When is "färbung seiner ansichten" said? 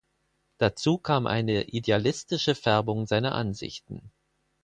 2.55-4.11